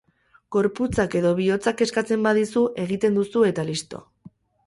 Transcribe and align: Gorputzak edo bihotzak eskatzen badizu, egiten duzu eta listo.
Gorputzak 0.53 1.17
edo 1.19 1.33
bihotzak 1.39 1.83
eskatzen 1.87 2.25
badizu, 2.29 2.65
egiten 2.87 3.19
duzu 3.21 3.47
eta 3.53 3.67
listo. 3.71 4.01